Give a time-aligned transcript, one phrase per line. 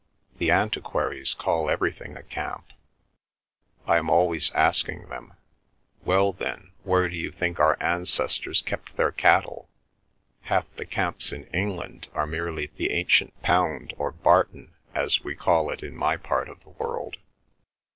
[0.39, 2.73] The antiquaries call everything a camp.
[3.85, 5.33] I am always asking them,
[6.03, 9.69] Well then, where do you think our ancestors kept their cattle?
[10.45, 15.69] Half the camps in England are merely the ancient pound or barton as we call
[15.69, 17.17] it in my part of the world.